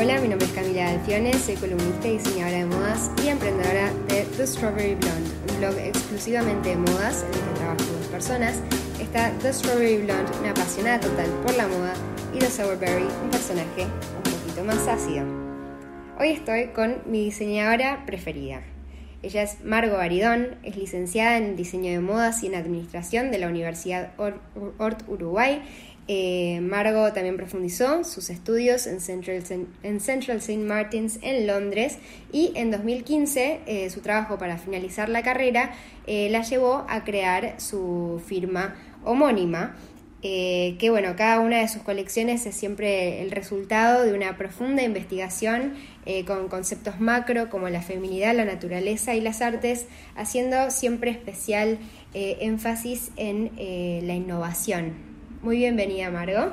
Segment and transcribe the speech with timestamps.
[0.00, 4.46] Hola, mi nombre es Camila Alfione, soy columnista diseñadora de modas y emprendedora de The
[4.46, 8.62] Strawberry Blonde, un blog exclusivamente de modas en el que trabajo dos personas.
[8.98, 11.92] Está The Strawberry Blonde, una apasionada total por la moda,
[12.34, 15.26] y The Sourberry, un personaje un poquito más ácido.
[16.18, 18.62] Hoy estoy con mi diseñadora preferida.
[19.22, 23.48] Ella es Margo Aridón, es licenciada en diseño de modas y en administración de la
[23.48, 25.60] Universidad Ort Uruguay
[26.12, 29.44] eh, Margo también profundizó sus estudios en Central,
[29.84, 30.58] en Central St.
[30.58, 31.98] Martins en Londres
[32.32, 35.70] y en 2015 eh, su trabajo para finalizar la carrera
[36.08, 38.74] eh, la llevó a crear su firma
[39.04, 39.76] homónima.
[40.20, 45.74] que bueno, cada una de sus colecciones es siempre el resultado de una profunda investigación
[46.26, 49.86] con conceptos macro como la feminidad, la naturaleza y las artes,
[50.16, 51.78] haciendo siempre especial
[52.12, 53.52] énfasis en
[54.06, 55.09] la innovación.
[55.42, 56.52] Muy bienvenida, Margo.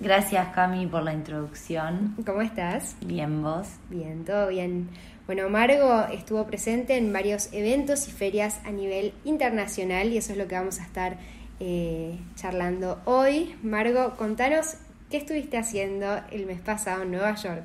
[0.00, 2.16] Gracias, Cami, por la introducción.
[2.24, 2.96] ¿Cómo estás?
[3.04, 3.68] Bien, vos.
[3.90, 4.88] Bien, todo bien.
[5.26, 10.38] Bueno, Margo estuvo presente en varios eventos y ferias a nivel internacional y eso es
[10.38, 11.18] lo que vamos a estar
[11.60, 13.54] eh, charlando hoy.
[13.62, 14.76] Margo, contanos
[15.10, 17.64] qué estuviste haciendo el mes pasado en Nueva York.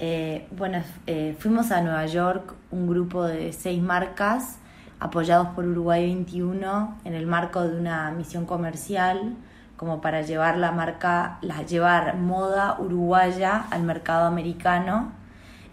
[0.00, 4.58] Eh, bueno, eh, fuimos a Nueva York un grupo de seis marcas
[5.00, 9.36] apoyados por Uruguay 21 en el marco de una misión comercial
[9.76, 15.12] como para llevar la marca, la, llevar moda uruguaya al mercado americano.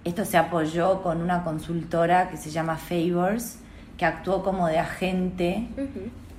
[0.04, 3.60] Esto se apoyó con una consultora que se llama Favors,
[3.98, 5.70] que actuó como de agente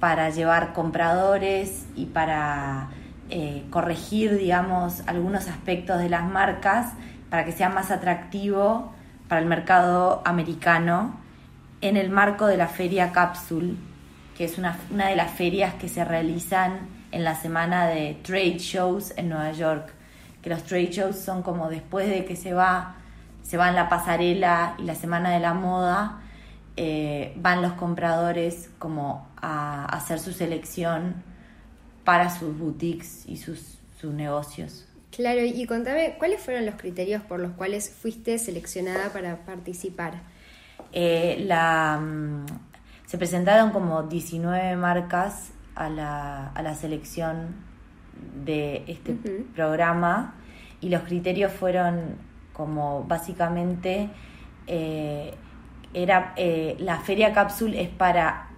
[0.01, 2.89] para llevar compradores y para
[3.31, 6.93] eh, corregir, digamos, algunos aspectos de las marcas
[7.31, 8.93] para que sea más atractivo
[9.29, 11.22] para el mercado americano
[11.83, 13.75] en el marco de la Feria Capsule,
[14.39, 18.59] que es una, una de las ferias que se realizan en la semana de trade
[18.59, 19.93] shows en Nueva York.
[20.41, 22.97] Que los trade shows son como después de que se va,
[23.43, 26.21] se va en la pasarela y la semana de la moda,
[26.77, 31.23] eh, van los compradores como a, hacer su selección
[32.05, 34.87] para sus boutiques y sus, sus negocios.
[35.11, 40.23] Claro, y contame, ¿cuáles fueron los criterios por los cuales fuiste seleccionada para participar?
[40.93, 42.47] Eh, la, mm,
[43.07, 47.55] se presentaron como 19 marcas a la, a la selección
[48.45, 49.17] de este
[49.55, 50.35] programa
[50.81, 52.17] y los criterios fueron
[52.53, 54.11] como básicamente
[54.67, 55.35] eh,
[55.95, 58.49] era eh, la feria capsule es para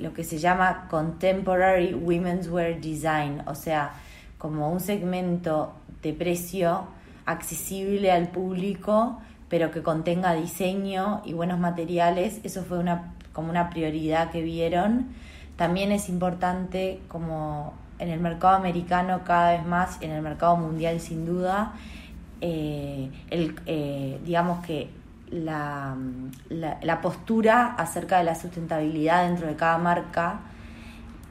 [0.00, 3.90] lo que se llama contemporary women's wear design o sea
[4.38, 6.86] como un segmento de precio
[7.26, 13.70] accesible al público pero que contenga diseño y buenos materiales, eso fue una, como una
[13.70, 15.08] prioridad que vieron.
[15.56, 21.00] También es importante como en el mercado americano cada vez más, en el mercado mundial
[21.00, 21.72] sin duda,
[22.40, 24.90] eh, el, eh, digamos que
[25.30, 25.96] la,
[26.48, 30.40] la, postura acerca de la sustentabilidad dentro de cada marca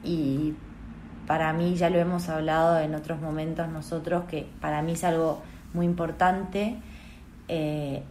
[0.04, 0.54] y
[1.26, 5.42] para mí ya lo hemos hablado en otros momentos nosotros que para mí es algo
[5.72, 6.78] muy importante
[7.48, 8.02] eh,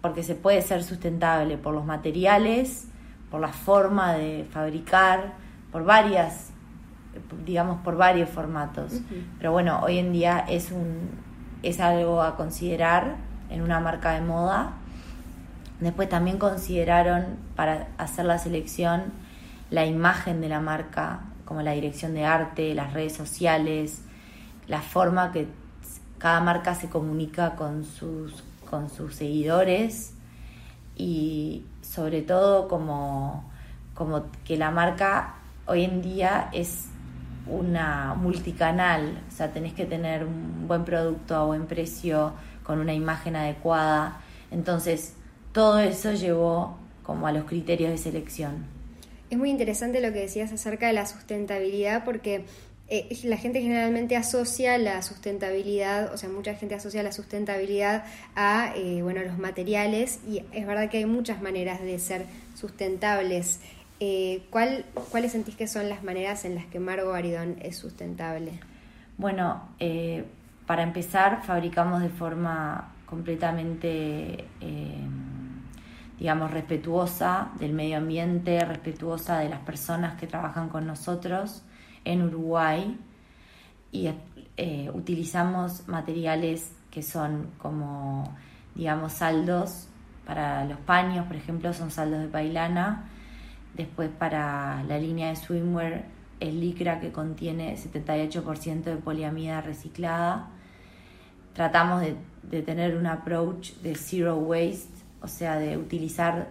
[0.00, 2.86] porque se puede ser sustentable por los materiales,
[3.30, 5.34] por la forma de fabricar,
[5.70, 6.50] por varias,
[7.44, 9.00] digamos, por varios formatos.
[9.38, 11.10] Pero bueno, hoy en día es, un,
[11.62, 13.16] es algo a considerar
[13.50, 14.72] en una marca de moda.
[15.80, 19.12] Después también consideraron para hacer la selección
[19.70, 24.02] la imagen de la marca, como la dirección de arte, las redes sociales,
[24.66, 25.48] la forma que
[26.18, 30.14] cada marca se comunica con sus con sus seguidores
[30.96, 33.50] y sobre todo como,
[33.94, 35.34] como que la marca
[35.66, 36.86] hoy en día es
[37.46, 42.32] una multicanal, o sea, tenés que tener un buen producto a buen precio,
[42.62, 44.20] con una imagen adecuada.
[44.52, 45.14] Entonces,
[45.52, 48.64] todo eso llevó como a los criterios de selección.
[49.30, 52.44] Es muy interesante lo que decías acerca de la sustentabilidad porque
[52.92, 58.04] eh, la gente generalmente asocia la sustentabilidad, o sea, mucha gente asocia la sustentabilidad
[58.34, 62.26] a, eh, bueno, los materiales y es verdad que hay muchas maneras de ser
[62.56, 63.60] sustentables.
[64.00, 68.58] Eh, ¿cuál, ¿Cuáles sentís que son las maneras en las que Margo Aridón es sustentable?
[69.18, 69.68] Bueno,
[70.66, 74.46] para empezar, fabricamos de forma completamente,
[76.18, 81.62] digamos, respetuosa del medio ambiente, respetuosa de las personas que trabajan con nosotros
[82.04, 82.98] en Uruguay
[83.92, 84.10] y
[84.56, 88.36] eh, utilizamos materiales que son como,
[88.74, 89.88] digamos, saldos
[90.26, 93.08] para los paños, por ejemplo, son saldos de pailana.
[93.74, 96.04] Después para la línea de swimwear
[96.40, 100.48] es licra que contiene 78% de poliamida reciclada.
[101.54, 106.48] Tratamos de, de tener un approach de zero waste, o sea, de utilizar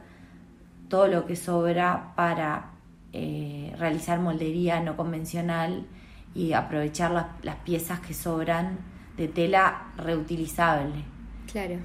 [0.89, 2.71] todo lo que sobra para
[3.13, 5.87] eh, realizar moldería no convencional
[6.35, 8.77] y aprovechar las, las piezas que sobran
[9.17, 11.03] de tela reutilizable.
[11.51, 11.75] Claro.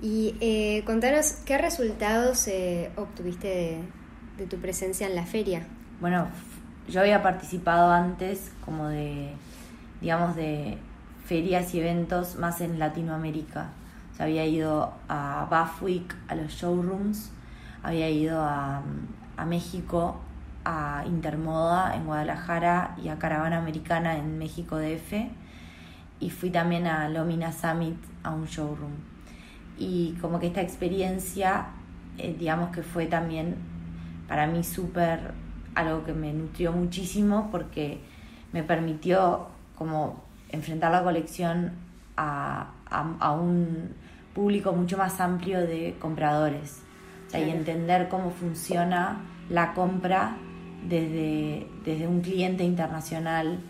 [0.00, 3.80] Y eh, contanos, ¿qué resultados eh, obtuviste
[4.36, 5.66] de, tu presencia en la feria?
[6.00, 6.28] Bueno,
[6.88, 9.32] yo había participado antes como de,
[10.00, 10.78] digamos, de
[11.24, 13.70] ferias y eventos más en Latinoamérica.
[14.12, 15.88] O sea, había ido a Buff
[16.28, 17.30] a los showrooms,
[17.82, 18.82] había ido a,
[19.36, 20.20] a México,
[20.64, 25.28] a Intermoda en Guadalajara y a Caravana Americana en México DF.
[26.20, 29.14] Y fui también a Lomina Summit a un showroom
[29.78, 31.66] y como que esta experiencia,
[32.18, 33.56] eh, digamos que fue también
[34.28, 35.32] para mí súper
[35.74, 38.00] algo que me nutrió muchísimo porque
[38.52, 41.72] me permitió como enfrentar la colección
[42.16, 43.90] a, a, un
[44.34, 46.82] público mucho más amplio de compradores
[47.38, 50.36] y entender cómo funciona la compra
[50.88, 53.60] desde, desde un cliente internacional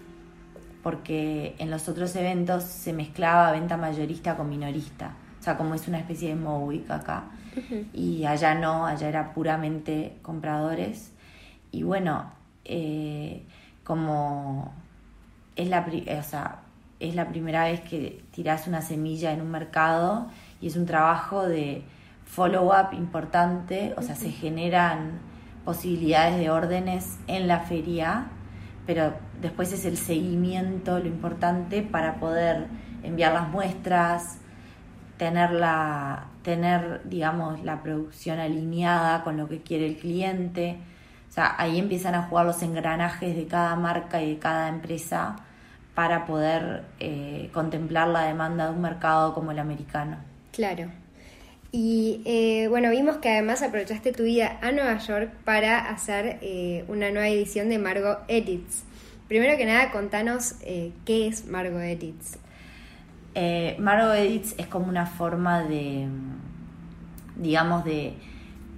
[0.82, 5.86] porque en los otros eventos se mezclaba venta mayorista con minorista o sea, como es
[5.88, 7.24] una especie de Mowick acá.
[7.92, 11.12] Y allá no, allá era puramente compradores.
[11.70, 12.32] Y bueno,
[12.64, 13.42] eh,
[13.84, 14.72] como
[15.54, 15.86] es la,
[16.18, 16.62] o sea,
[16.98, 20.28] es la primera vez que tiras una semilla en un mercado
[20.62, 21.82] y es un trabajo de
[22.34, 25.20] follow-up importante, o sea, se generan
[25.64, 28.26] posibilidades de órdenes en la feria,
[28.86, 32.66] pero después es el seguimiento lo importante para poder
[33.04, 34.38] enviar las muestras,
[35.16, 40.78] tener, la, tener, digamos, la producción alineada con lo que quiere el cliente.
[41.30, 45.36] O sea, ahí empiezan a jugar los engranajes de cada marca y de cada empresa
[45.94, 50.16] para poder eh, contemplar la demanda de un mercado como el americano.
[50.52, 51.03] Claro.
[51.76, 56.84] Y eh, bueno, vimos que además aprovechaste tu vida a Nueva York para hacer eh,
[56.86, 58.84] una nueva edición de Margo Edits.
[59.26, 62.38] Primero que nada, contanos qué es Margo Edits.
[63.34, 66.06] Eh, Margo Edits es como una forma de,
[67.34, 68.14] digamos, de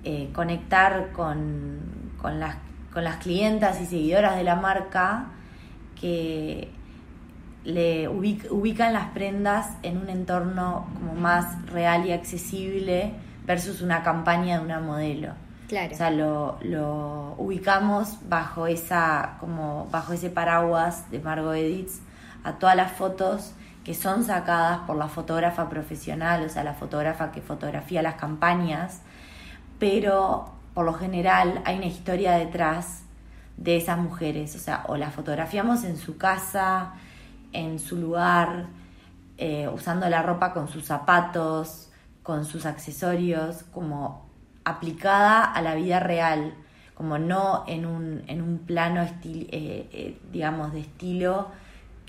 [0.04, 1.81] eh, conectar con,
[2.16, 2.56] con, las,
[2.94, 5.26] con las clientas y seguidoras de la marca
[6.00, 6.70] que
[7.66, 13.12] le ubican las prendas en un entorno como más real y accesible
[13.44, 15.32] versus una campaña de una modelo.
[15.66, 15.92] Claro.
[15.92, 22.00] O sea, lo, lo ubicamos bajo esa, como bajo ese paraguas de Margo Edits
[22.44, 23.52] a todas las fotos
[23.82, 29.00] que son sacadas por la fotógrafa profesional, o sea, la fotógrafa que fotografía las campañas,
[29.80, 33.02] pero por lo general hay una historia detrás
[33.56, 36.94] de esas mujeres, o sea, o las fotografiamos en su casa,
[37.56, 38.67] en su lugar,
[39.38, 41.91] eh, usando la ropa con sus zapatos,
[42.23, 44.26] con sus accesorios, como
[44.64, 46.55] aplicada a la vida real,
[46.94, 51.49] como no en un, en un plano, eh, eh, digamos, de estilo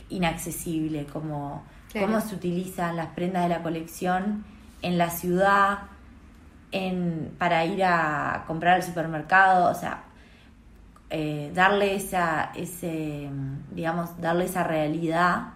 [0.09, 1.63] inaccesible, como
[1.99, 4.45] cómo se utilizan las prendas de la colección
[4.81, 5.79] en la ciudad,
[6.71, 10.03] en, para ir a comprar al supermercado, o sea,
[11.09, 13.29] eh, darle esa, ese,
[13.71, 15.53] digamos, darle esa realidad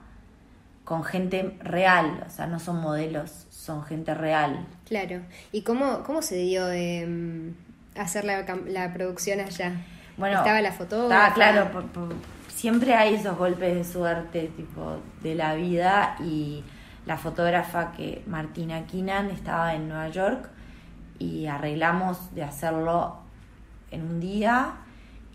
[0.84, 4.66] con gente real, o sea, no son modelos, son gente real.
[4.86, 5.22] Claro.
[5.52, 7.54] ¿Y cómo, cómo se dio de
[7.96, 9.74] hacer la, la producción allá?
[10.18, 11.28] Bueno, estaba la fotógrafa.
[11.28, 12.16] Estaba, claro, por
[12.62, 16.64] siempre hay esos golpes de suerte tipo de la vida y
[17.06, 20.50] la fotógrafa que Martina Kinan estaba en Nueva York
[21.18, 23.18] y arreglamos de hacerlo
[23.90, 24.74] en un día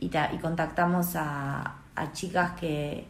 [0.01, 1.77] y, y contactamos a,
[2.13, 3.07] chicas que,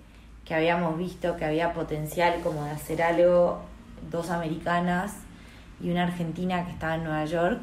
[0.50, 3.62] habíamos visto que había potencial como de hacer algo,
[4.10, 5.16] dos americanas
[5.80, 7.60] y una argentina que estaba en Nueva York.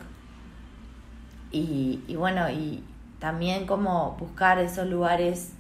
[1.52, 2.84] Y, y bueno, y
[3.20, 5.54] también como buscar esos lugares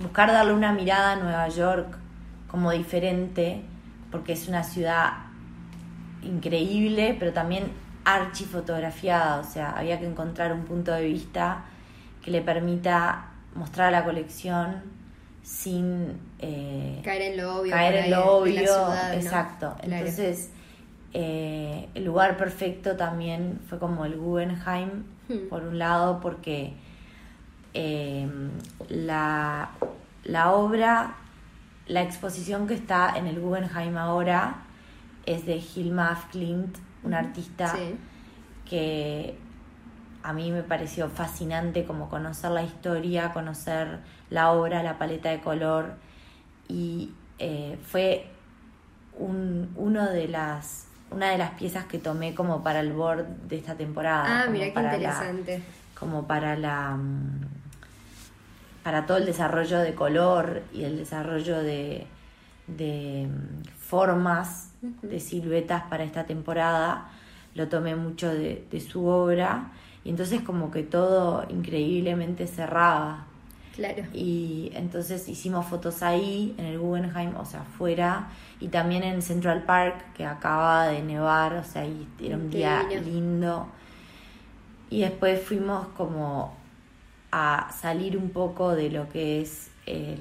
[0.00, 1.96] buscar darle una mirada a Nueva York
[2.48, 3.62] como diferente,
[4.10, 5.12] porque es una ciudad
[6.22, 7.70] increíble, pero también
[8.04, 11.64] archifotografiada, o sea, había que encontrar un punto de vista
[12.28, 14.82] que le permita mostrar la colección
[15.42, 19.74] sin eh, caer en lo obvio, caer en lo obvio, exacto.
[19.82, 20.50] Entonces,
[21.14, 25.48] eh, el lugar perfecto también fue como el Guggenheim, hmm.
[25.48, 26.74] por un lado, porque
[27.74, 28.50] Em,
[28.88, 29.70] la,
[30.24, 31.14] la obra,
[31.86, 34.62] la exposición que está en el Guggenheim ahora
[35.26, 37.74] es de Hilma af Klint, una artista
[38.68, 39.38] que
[40.28, 45.40] a mí me pareció fascinante como conocer la historia, conocer la obra, la paleta de
[45.40, 45.94] color
[46.68, 48.26] y eh, fue
[49.18, 53.56] un, uno de las una de las piezas que tomé como para el board de
[53.56, 54.42] esta temporada.
[54.44, 55.62] Ah, mira qué para la- interesante.
[55.98, 57.40] como para la mm,
[58.84, 62.06] para todo el desarrollo de color y el desarrollo de,
[62.66, 67.08] de mm, formas de siluetas para esta temporada
[67.54, 69.70] lo tomé mucho de, de su obra
[70.08, 73.26] y entonces como que todo increíblemente cerraba
[73.76, 74.04] Claro.
[74.14, 79.64] y entonces hicimos fotos ahí, en el Guggenheim, o sea, afuera, y también en Central
[79.64, 83.68] Park, que acaba de nevar, o sea, y era un Qué día lindo.
[84.88, 86.56] Y después fuimos como
[87.30, 90.18] a salir un poco de lo que es el,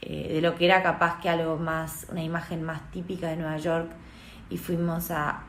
[0.00, 3.58] eh, de lo que era capaz que algo más, una imagen más típica de Nueva
[3.58, 3.90] York,
[4.48, 5.42] y fuimos a,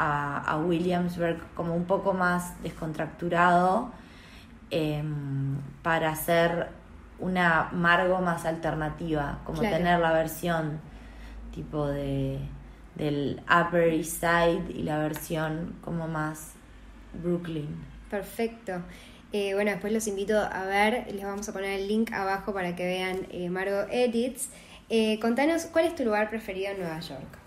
[0.00, 3.90] a, a Williamsburg como un poco más descontracturado
[4.70, 6.68] em, para hacer
[7.18, 9.76] una Margo más alternativa, como Claro.
[9.76, 10.80] tener la versión
[11.54, 12.38] tipo de
[12.94, 16.52] del Upper East Side y la versión como más
[17.22, 17.68] Brooklyn.
[18.10, 18.82] Perfecto.
[19.32, 22.74] Eh, bueno, después los invito a ver, les vamos a poner el link abajo para
[22.74, 24.50] que vean eh, Margo Edits.
[24.88, 27.38] Eh, contanos, ¿cuál es tu lugar preferido en Nueva York?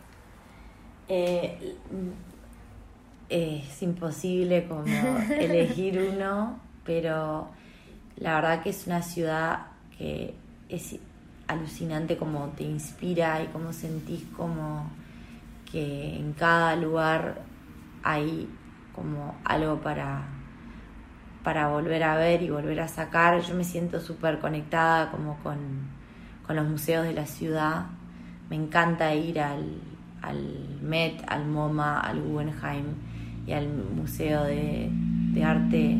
[3.29, 4.83] Es imposible como
[5.29, 7.49] elegir uno, pero
[8.17, 10.35] la verdad que es una ciudad que
[10.69, 10.97] es
[11.47, 14.89] alucinante como te inspira y como sentís como
[15.71, 17.41] que en cada lugar
[18.03, 18.47] hay
[18.95, 20.23] como algo para,
[21.43, 23.41] para volver a ver y volver a sacar.
[23.41, 25.57] Yo me siento súper conectada como con,
[26.45, 27.87] con los museos de la ciudad.
[28.49, 29.79] Me encanta ir al,
[30.21, 33.12] al Met, al MoMA, al Guggenheim
[33.45, 34.89] y al Museo de,
[35.33, 35.97] de Arte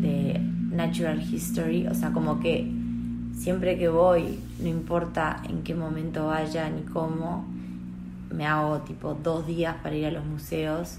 [0.00, 0.40] de
[0.70, 1.86] Natural History.
[1.86, 2.70] O sea, como que
[3.36, 7.46] siempre que voy, no importa en qué momento vaya ni cómo,
[8.30, 10.98] me hago tipo dos días para ir a los museos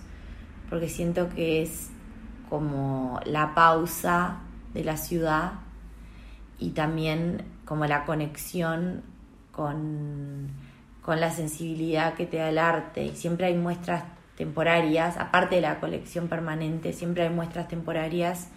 [0.69, 1.89] porque siento que es
[2.49, 4.39] como la pausa
[4.73, 5.53] de la ciudad
[6.59, 9.01] y también como la conexión
[9.51, 10.49] con,
[11.01, 13.05] con la sensibilidad que te da el arte.
[13.05, 14.03] Y siempre hay muestras
[14.35, 18.49] temporarias, aparte de la colección permanente, siempre hay muestras temporarias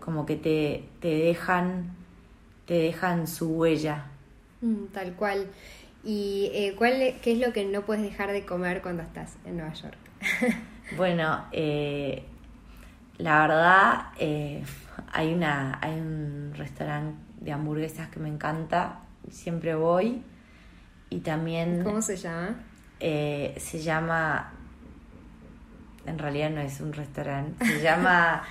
[0.00, 1.98] como que te, te dejan
[2.68, 4.04] te dejan su huella.
[4.60, 5.46] Mm, tal cual.
[6.04, 9.56] ¿Y eh, cuál, qué es lo que no puedes dejar de comer cuando estás en
[9.56, 9.96] Nueva York?
[10.96, 12.24] Bueno, eh,
[13.18, 14.64] la verdad, eh,
[15.12, 20.22] hay, una, hay un restaurante de hamburguesas que me encanta, siempre voy.
[21.10, 22.56] Y también ¿Cómo se llama?
[22.98, 24.54] se llama,
[26.06, 28.42] en realidad no es un restaurante, se llama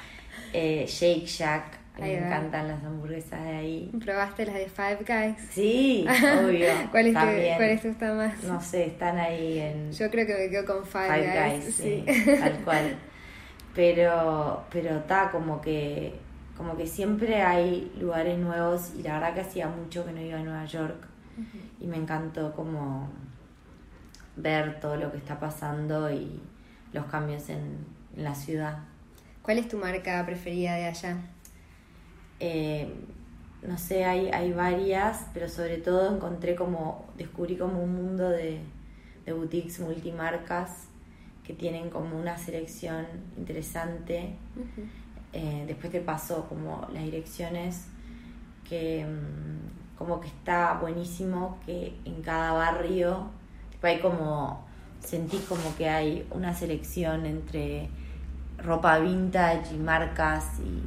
[0.54, 1.78] eh, Shake Shack.
[2.00, 3.92] Me encantan las hamburguesas de ahí.
[4.06, 5.50] ¿Probaste las de Five Guys?
[5.50, 6.68] Sí, obvio.
[6.92, 7.58] ¿Cuál es, tu, también.
[7.58, 8.44] ¿Cuál es tu gusta más?
[8.44, 11.66] No sé, están ahí en Yo creo que me quedo con Five, Five Guys.
[11.66, 12.06] Guys, sí.
[12.08, 12.98] sí, tal cual.
[13.74, 16.14] Pero, pero está como que,
[16.56, 20.38] como que siempre hay lugares nuevos y la verdad que hacía mucho que no iba
[20.38, 21.08] a Nueva York
[21.80, 23.10] y me encantó como
[24.36, 26.40] ver todo lo que está pasando y
[26.98, 27.78] los cambios en,
[28.16, 28.80] en la ciudad.
[29.42, 31.18] ¿Cuál es tu marca preferida de allá?
[32.40, 32.94] Eh,
[33.62, 38.60] no sé, hay, hay varias, pero sobre todo encontré como, descubrí como un mundo de,
[39.26, 40.88] de boutiques multimarcas
[41.44, 43.06] que tienen como una selección
[43.38, 44.36] interesante.
[45.34, 47.88] Eh, después te paso como las direcciones
[48.68, 53.30] que mm, como que está buenísimo que en cada barrio
[53.72, 54.67] tipo, hay como
[55.00, 57.90] sentí como que hay una selección entre
[58.58, 60.84] ropa vintage y marcas y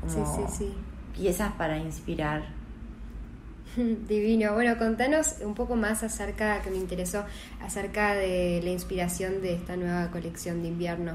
[0.00, 0.74] como Sí, sí, sí.
[1.12, 2.56] piezas para inspirar.
[3.76, 4.54] Divino.
[4.54, 7.24] Bueno, contanos un poco más acerca, que me interesó,
[7.60, 11.12] acerca de la inspiración de esta nueva colección de invierno.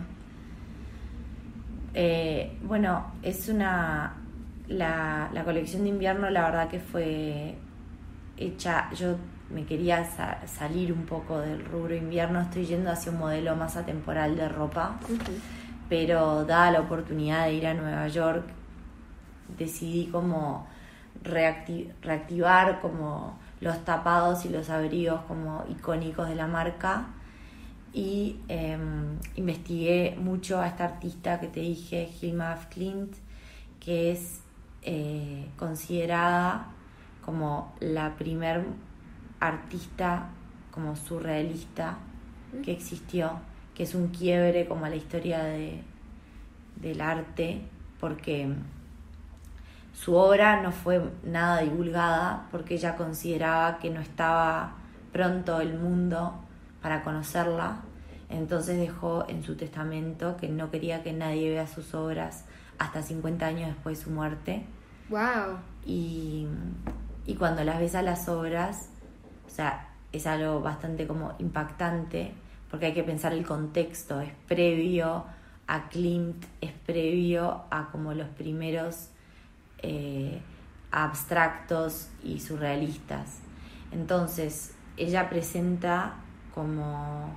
[1.93, 4.19] Eh, bueno, es una.
[4.67, 7.55] La, la colección de invierno, la verdad que fue
[8.37, 8.89] hecha.
[8.93, 9.17] Yo
[9.49, 13.75] me quería sa- salir un poco del rubro invierno, estoy yendo hacia un modelo más
[13.77, 14.95] atemporal de ropa,
[15.89, 18.45] pero dada la oportunidad de ir a Nueva York,
[19.57, 20.65] decidí como
[21.23, 27.05] reacti- reactivar como los tapados y los abrigos como icónicos de la marca.
[27.93, 28.75] Y eh,
[29.35, 33.13] investigué mucho a esta artista que te dije, Hilma af Klint,
[33.79, 34.41] que es
[34.81, 36.67] eh, considerada
[37.23, 38.65] como la primer
[39.43, 40.29] artista
[40.71, 41.97] como surrealista
[42.63, 43.39] que existió,
[43.75, 45.81] que es un quiebre como a la historia de,
[46.77, 47.61] del arte,
[47.99, 48.53] porque
[49.93, 54.75] su obra no fue nada divulgada, porque ella consideraba que no estaba
[55.11, 56.33] pronto el mundo
[56.81, 57.81] para conocerla.
[58.29, 62.45] Entonces dejó en su testamento que no quería que nadie vea sus obras
[62.79, 64.65] hasta 50 años después de su muerte.
[65.09, 65.59] Wow.
[65.85, 66.47] Y,
[67.25, 68.89] y cuando las ves a las obras,
[69.53, 72.33] sea, es algo bastante como impactante,
[72.69, 75.25] porque hay que pensar el contexto, es previo
[75.67, 79.09] a Klimt, es previo a como los primeros
[79.79, 80.41] eh,
[80.91, 83.39] abstractos y surrealistas.
[83.91, 86.15] Entonces, ella presenta
[86.53, 87.35] como,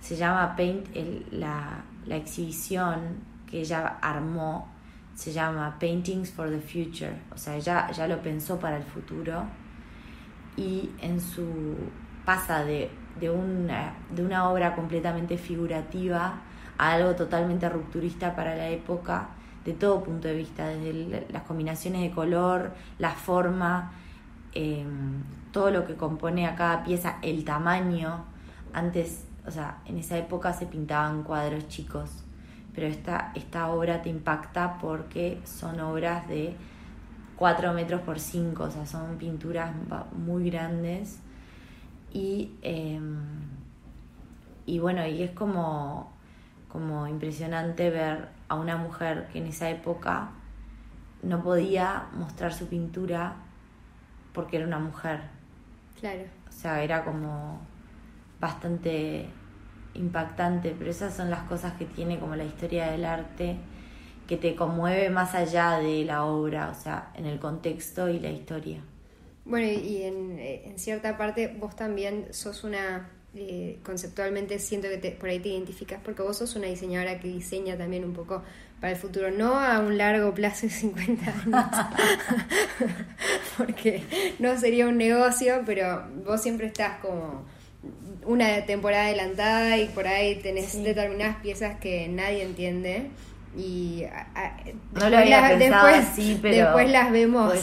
[0.00, 0.88] se llama Paint,
[1.30, 3.18] la, la exhibición
[3.48, 4.68] que ella armó,
[5.14, 9.44] se llama Paintings for the Future, o sea, ella ya lo pensó para el futuro
[10.58, 11.76] y en su
[12.24, 12.90] pasa de,
[13.30, 16.40] una, de una obra completamente figurativa
[16.76, 19.28] a algo totalmente rupturista para la época,
[19.64, 23.92] de todo punto de vista, desde las combinaciones de color, la forma,
[24.52, 25.22] em,
[25.52, 28.24] todo lo que compone a cada pieza, el tamaño.
[28.72, 32.24] Antes, o sea, en esa época se pintaban cuadros chicos,
[32.74, 36.56] pero esta, esta obra te impacta porque son obras de
[37.38, 39.72] 4 metros por 5, o sea, son pinturas
[40.12, 41.20] muy grandes.
[42.12, 43.18] Y, em,
[44.66, 46.18] y bueno, y es como
[46.68, 50.30] como impresionante ver a una mujer que en esa época
[51.22, 53.34] no podía mostrar su pintura
[54.32, 55.22] porque era una mujer.
[55.98, 56.22] Claro.
[56.48, 57.60] O sea, era como
[58.38, 59.28] bastante
[59.94, 63.56] impactante, pero esas son las cosas que tiene como la historia del arte
[64.28, 68.30] que te conmueve más allá de la obra, o sea, en el contexto y la
[68.30, 68.80] historia.
[69.44, 75.10] Bueno, y en, eh, en cierta parte vos también sos una eh, conceptualmente siento que
[75.12, 78.42] por ahí te identificas porque vos sos una diseñadora que diseña también un poco
[78.80, 81.86] para el futuro, no a un largo plazo de 50 años,
[83.58, 84.02] porque
[84.38, 87.44] no sería un negocio, pero vos siempre estás como
[88.24, 93.10] una temporada adelantada y por ahí tenés determinadas piezas que nadie entiende
[93.56, 94.04] y
[94.92, 97.54] no lo había después, pero después las vemos.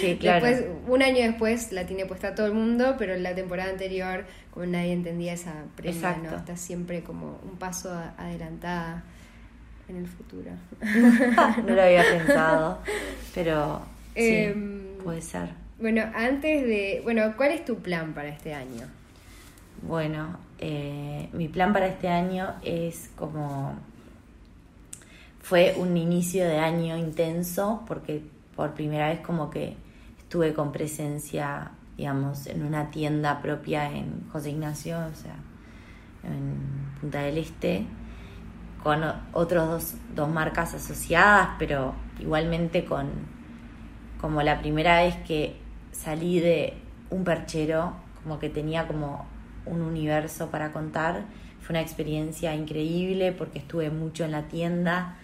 [0.00, 0.46] Sí, claro.
[0.46, 4.24] después un año después la tiene puesta todo el mundo pero en la temporada anterior
[4.52, 9.02] como nadie entendía esa prenda no está siempre como un paso adelantada
[9.88, 10.50] en el futuro.
[11.66, 12.78] No lo había pensado
[13.34, 13.82] pero
[14.14, 15.50] sí, em, puede ser.
[15.80, 18.86] bueno antes de bueno cuál es tu plan para este año
[19.82, 23.76] bueno eh, mi plan para este año es como
[25.52, 28.22] fue un inicio de año intenso porque
[28.56, 29.76] por primera vez como que
[30.18, 35.34] estuve con presencia, digamos, en una tienda propia en José Ignacio, o sea,
[36.22, 36.56] en
[36.98, 37.84] Punta del Este,
[38.82, 39.02] con
[39.34, 43.10] otros dos, dos marcas asociadas, pero igualmente con
[44.22, 45.56] como la primera vez que
[45.90, 46.78] salí de
[47.10, 49.26] un perchero, como que tenía como
[49.66, 51.26] un universo para contar.
[51.60, 55.18] Fue una experiencia increíble porque estuve mucho en la tienda,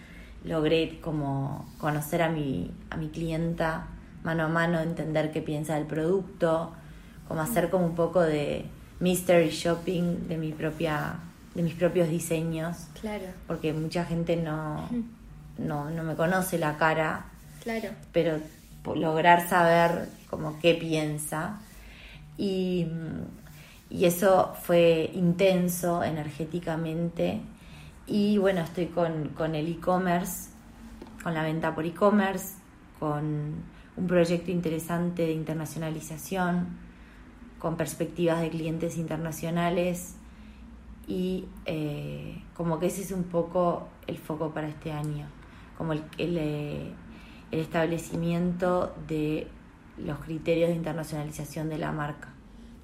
[0.44, 3.88] logré como conocer a mi, a mi clienta
[4.22, 6.72] mano a mano, entender qué piensa del producto,
[7.26, 8.66] como hacer como un poco de
[9.00, 11.16] mystery shopping de mi propia
[11.54, 12.88] de mis propios diseños.
[13.00, 13.24] Claro.
[13.46, 14.88] Porque mucha gente no,
[15.56, 17.24] no, no me conoce la cara.
[17.62, 17.90] Claro.
[18.12, 18.38] Pero
[18.94, 21.58] lograr saber como qué piensa.
[22.36, 22.86] Y,
[23.90, 27.40] y eso fue intenso energéticamente
[28.08, 30.50] y bueno, estoy con, con el e-commerce,
[31.22, 32.54] con la venta por e-commerce,
[32.98, 33.52] con
[33.96, 36.68] un proyecto interesante de internacionalización,
[37.58, 40.14] con perspectivas de clientes internacionales
[41.06, 45.26] y eh, como que ese es un poco el foco para este año,
[45.76, 46.92] como el, el, eh,
[47.50, 49.48] el establecimiento de
[49.98, 52.37] los criterios de internacionalización de la marca.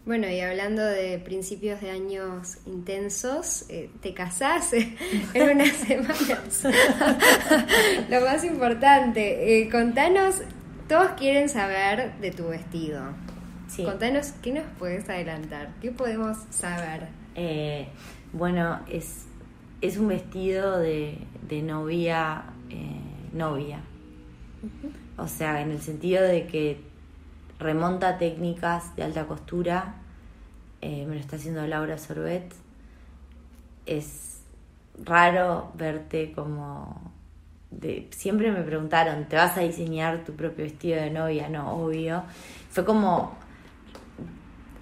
[0.06, 4.72] Bueno, y hablando de principios de años intensos, eh, te casás
[5.34, 6.62] en unas semanas.
[8.10, 10.42] Lo más importante, eh, contanos,
[10.88, 13.02] todos quieren saber de tu vestido.
[13.82, 15.72] Contanos, ¿qué nos puedes adelantar?
[15.80, 17.08] ¿Qué podemos saber?
[17.34, 17.88] Eh,
[18.34, 19.24] bueno, es,
[19.80, 21.16] es un vestido de,
[21.48, 22.44] de novia,
[23.32, 23.80] novia.
[25.16, 26.93] O sea, en el sentido de que
[27.58, 29.94] remonta técnicas de alta costura,
[30.80, 32.54] eh, me lo está haciendo Laura Sorbet.
[33.86, 34.40] Es
[35.02, 37.12] raro verte como...
[37.70, 41.48] De, siempre me preguntaron, ¿te vas a diseñar tu propio vestido de novia?
[41.48, 42.22] No, obvio.
[42.70, 43.36] Fue como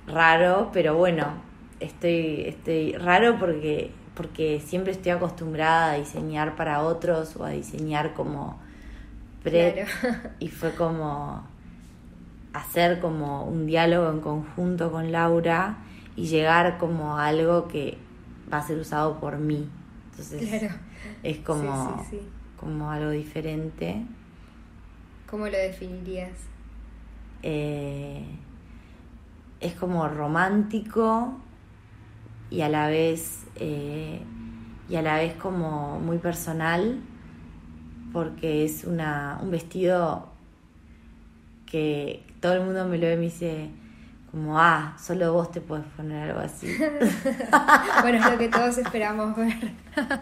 [0.06, 1.32] raro, pero bueno,
[1.80, 8.12] estoy, estoy raro porque, porque siempre estoy acostumbrada a diseñar para otros o a diseñar
[8.12, 8.60] como
[10.38, 11.44] y fue como
[12.52, 15.78] hacer como un diálogo en conjunto con Laura
[16.16, 17.98] y llegar como a algo que
[18.52, 19.68] va a ser usado por mí.
[20.10, 20.70] Entonces
[21.22, 22.04] es como,
[22.58, 24.04] como algo diferente.
[25.30, 26.38] ¿Cómo lo definirías?
[27.42, 28.24] Eh,
[29.60, 31.34] es como romántico
[32.50, 34.20] y a la vez eh,
[34.88, 37.00] y a la vez como muy personal
[38.12, 40.28] porque es una, un vestido
[41.72, 43.70] que todo el mundo me lo ve y me dice
[44.30, 46.66] como, ah, solo vos te puedes poner algo así.
[48.02, 49.72] bueno, es lo que todos esperamos ver.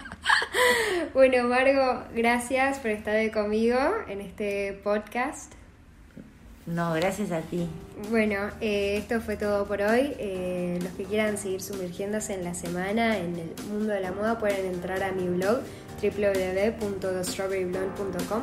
[1.14, 5.52] bueno, Margo, gracias por estar conmigo en este podcast.
[6.66, 7.66] No, gracias a ti.
[8.10, 10.14] Bueno, eh, esto fue todo por hoy.
[10.18, 14.38] Eh, los que quieran seguir sumergiéndose en la semana, en el mundo de la moda,
[14.38, 15.62] pueden entrar a mi blog
[16.00, 18.42] www.thestrawberryblonde.com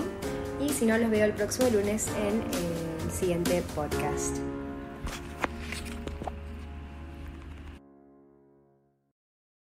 [0.61, 2.86] y si no, los veo el próximo lunes en el
[3.17, 4.56] siguiente podcast.